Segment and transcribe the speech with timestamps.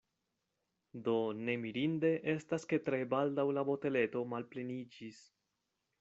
[1.07, 1.13] Do
[1.49, 5.21] ne mirinde estas ke tre baldaŭ la boteleto malpleniĝis!